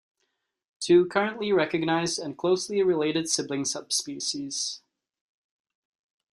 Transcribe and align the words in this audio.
Two 0.79 1.05
currently 1.05 1.51
recognized 1.53 2.17
and 2.17 2.35
closely 2.35 2.81
related 2.81 3.29
sibling 3.29 3.65
subspecies. 3.65 4.81